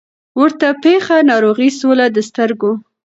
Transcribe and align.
ورته 0.39 0.67
پېښه 0.83 1.15
ناروغي 1.29 1.69
سوله 1.79 2.05
د 2.15 2.17
سترګو 2.29 2.71